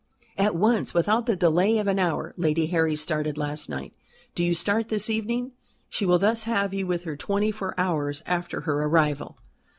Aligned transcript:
"At 0.35 0.55
once, 0.55 0.95
without 0.95 1.27
the 1.27 1.35
delay 1.35 1.77
of 1.77 1.85
an 1.85 1.99
hour. 1.99 2.33
Lady 2.35 2.65
Harry 2.65 2.95
started 2.95 3.37
last 3.37 3.69
night. 3.69 3.93
Do 4.33 4.43
you 4.43 4.55
start 4.55 4.89
this 4.89 5.11
evening. 5.11 5.51
She 5.89 6.07
will 6.07 6.17
thus 6.17 6.41
have 6.45 6.73
you 6.73 6.87
with 6.87 7.03
her 7.03 7.15
twenty 7.15 7.51
four 7.51 7.79
hours 7.79 8.23
after 8.25 8.61
her 8.61 8.81
arrival." 8.83 9.37